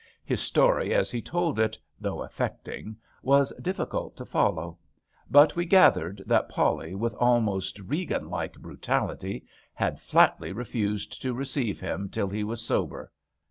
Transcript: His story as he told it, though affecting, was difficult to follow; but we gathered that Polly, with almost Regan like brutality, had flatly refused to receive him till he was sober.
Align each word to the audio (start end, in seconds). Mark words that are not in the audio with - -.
His 0.25 0.41
story 0.41 0.95
as 0.95 1.11
he 1.11 1.21
told 1.21 1.59
it, 1.59 1.77
though 1.99 2.23
affecting, 2.23 2.95
was 3.21 3.53
difficult 3.61 4.17
to 4.17 4.25
follow; 4.25 4.79
but 5.29 5.55
we 5.55 5.63
gathered 5.63 6.23
that 6.25 6.49
Polly, 6.49 6.95
with 6.95 7.13
almost 7.19 7.77
Regan 7.77 8.27
like 8.27 8.53
brutality, 8.53 9.45
had 9.75 9.99
flatly 9.99 10.53
refused 10.53 11.21
to 11.21 11.35
receive 11.35 11.79
him 11.79 12.09
till 12.09 12.29
he 12.29 12.43
was 12.43 12.63
sober. 12.63 13.11